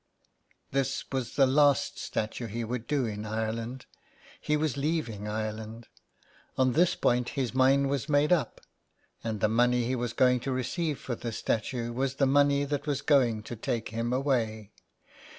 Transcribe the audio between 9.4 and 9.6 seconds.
the